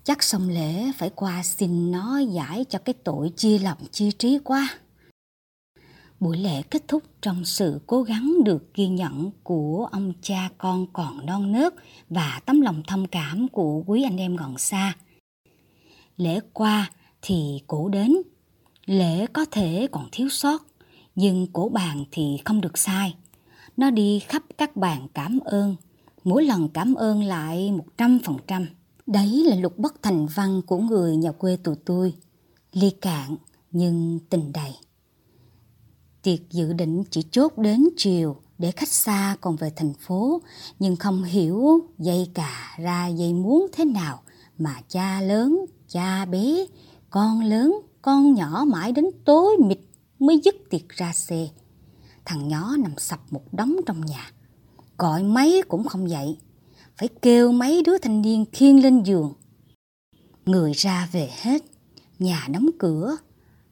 [0.04, 4.40] Chắc xong lễ phải qua xin nó giải cho cái tội chia lòng chia trí
[4.44, 4.70] quá.
[6.20, 10.88] Buổi lễ kết thúc trong sự cố gắng được ghi nhận của ông cha con
[10.94, 11.74] còn non nớt
[12.10, 14.94] và tấm lòng thông cảm của quý anh em gần xa.
[16.18, 18.16] Lễ qua thì cổ đến,
[18.86, 20.66] lễ có thể còn thiếu sót,
[21.16, 23.16] nhưng cổ bàn thì không được sai.
[23.78, 25.76] Nó đi khắp các bàn cảm ơn,
[26.24, 28.68] mỗi lần cảm ơn lại một trăm phần trăm.
[29.08, 32.14] Đấy là lục bất thành văn của người nhà quê tụi tôi.
[32.72, 33.36] Ly cạn
[33.72, 34.76] nhưng tình đầy.
[36.22, 40.42] Tiệc dự định chỉ chốt đến chiều để khách xa còn về thành phố,
[40.80, 44.22] nhưng không hiểu dây cà ra dây muốn thế nào
[44.58, 46.66] mà cha lớn, cha bé,
[47.10, 49.80] con lớn, con nhỏ mãi đến tối mịt
[50.20, 51.48] mới dứt tiệc ra xe.
[52.26, 54.32] Thằng nhỏ nằm sập một đống trong nhà.
[54.98, 56.38] Gọi mấy cũng không dậy.
[57.02, 59.34] Phải kêu mấy đứa thanh niên khiêng lên giường.
[60.46, 61.62] Người ra về hết.
[62.20, 63.18] Nhà đóng cửa.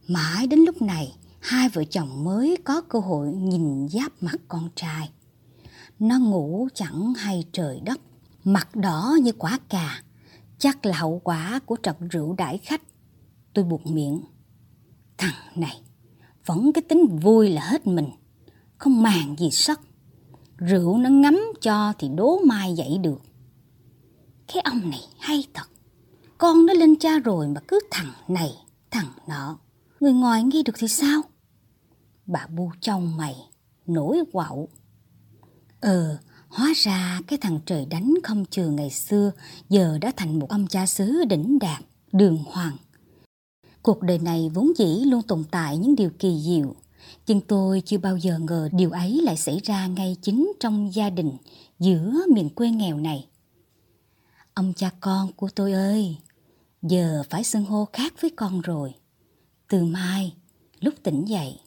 [0.08, 4.70] Mãi đến lúc này, hai vợ chồng mới có cơ hội nhìn giáp mặt con
[4.76, 5.10] trai.
[6.00, 8.00] Nó ngủ chẳng hay trời đất,
[8.44, 10.04] mặt đỏ như quả cà,
[10.58, 12.82] chắc là hậu quả của trận rượu đãi khách.
[13.54, 14.22] Tôi buộc miệng.
[15.18, 15.82] Thằng này,
[16.46, 18.10] vẫn cái tính vui là hết mình
[18.78, 19.82] không màng gì sắc.
[20.60, 23.22] Rượu nó ngấm cho thì đố mai dậy được.
[24.48, 25.70] Cái ông này hay thật.
[26.38, 28.52] Con nó lên cha rồi mà cứ thằng này,
[28.92, 29.58] thằng nọ.
[30.00, 31.22] Người ngoài nghe được thì sao?
[32.26, 33.36] Bà bu trong mày,
[33.86, 34.68] nổi quạo.
[35.82, 36.18] Ờ,
[36.48, 39.32] hóa ra cái thằng trời đánh không trừ ngày xưa
[39.70, 42.78] giờ đã thành một ông cha xứ đỉnh đạt, đường hoàng.
[43.82, 46.76] Cuộc đời này vốn dĩ luôn tồn tại những điều kỳ diệu,
[47.28, 51.10] nhưng tôi chưa bao giờ ngờ điều ấy lại xảy ra ngay chính trong gia
[51.10, 51.38] đình
[51.80, 53.28] giữa miền quê nghèo này.
[54.54, 56.18] Ông cha con của tôi ơi,
[56.82, 58.94] giờ phải xưng hô khác với con rồi.
[59.68, 60.34] Từ mai,
[60.80, 61.60] lúc tỉnh dậy,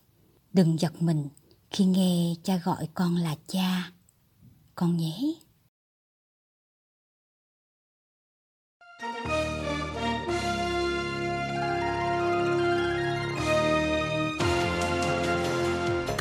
[0.53, 1.28] đừng giật mình
[1.70, 3.93] khi nghe cha gọi con là cha.
[4.74, 5.34] Con nhé.